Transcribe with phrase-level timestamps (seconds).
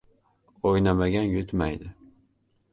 [0.69, 1.95] •O‘ynamagan yutmaydi.